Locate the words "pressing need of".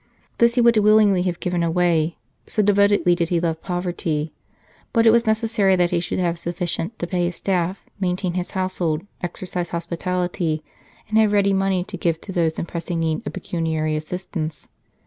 12.65-13.33